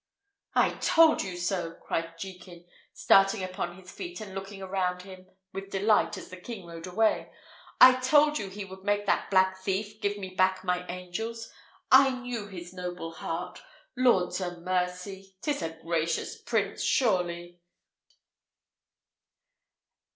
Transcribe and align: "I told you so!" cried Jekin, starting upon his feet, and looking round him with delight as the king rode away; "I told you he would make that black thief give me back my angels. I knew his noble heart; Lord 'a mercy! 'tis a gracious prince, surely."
"I 0.55 0.71
told 0.79 1.21
you 1.21 1.37
so!" 1.37 1.75
cried 1.75 2.17
Jekin, 2.17 2.65
starting 2.91 3.43
upon 3.43 3.75
his 3.77 3.91
feet, 3.91 4.19
and 4.19 4.33
looking 4.33 4.61
round 4.63 5.03
him 5.03 5.27
with 5.53 5.69
delight 5.69 6.17
as 6.17 6.29
the 6.29 6.37
king 6.41 6.65
rode 6.65 6.87
away; 6.87 7.31
"I 7.79 7.99
told 7.99 8.39
you 8.39 8.49
he 8.49 8.65
would 8.65 8.83
make 8.83 9.05
that 9.05 9.29
black 9.29 9.59
thief 9.59 10.01
give 10.01 10.17
me 10.17 10.29
back 10.33 10.63
my 10.63 10.87
angels. 10.87 11.51
I 11.91 12.09
knew 12.19 12.47
his 12.47 12.73
noble 12.73 13.11
heart; 13.11 13.61
Lord 13.95 14.41
'a 14.41 14.57
mercy! 14.59 15.35
'tis 15.39 15.61
a 15.61 15.79
gracious 15.83 16.35
prince, 16.41 16.81
surely." 16.83 17.59